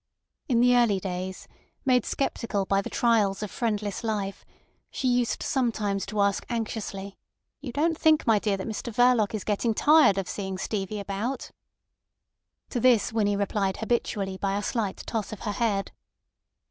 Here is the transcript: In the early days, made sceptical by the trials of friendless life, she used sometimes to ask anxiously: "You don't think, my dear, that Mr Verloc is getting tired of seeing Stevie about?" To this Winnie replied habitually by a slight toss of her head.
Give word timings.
In 0.47 0.61
the 0.61 0.75
early 0.75 0.99
days, 0.99 1.47
made 1.85 2.07
sceptical 2.07 2.65
by 2.65 2.81
the 2.81 2.89
trials 2.89 3.43
of 3.43 3.51
friendless 3.51 4.03
life, 4.03 4.43
she 4.89 5.07
used 5.07 5.43
sometimes 5.43 6.07
to 6.07 6.19
ask 6.21 6.43
anxiously: 6.49 7.19
"You 7.59 7.71
don't 7.71 7.95
think, 7.95 8.25
my 8.25 8.39
dear, 8.39 8.57
that 8.57 8.65
Mr 8.65 8.91
Verloc 8.91 9.35
is 9.35 9.43
getting 9.43 9.75
tired 9.75 10.17
of 10.17 10.27
seeing 10.27 10.57
Stevie 10.57 10.99
about?" 10.99 11.51
To 12.71 12.79
this 12.79 13.13
Winnie 13.13 13.35
replied 13.35 13.77
habitually 13.77 14.37
by 14.37 14.57
a 14.57 14.63
slight 14.63 14.97
toss 15.05 15.31
of 15.31 15.41
her 15.41 15.51
head. 15.51 15.91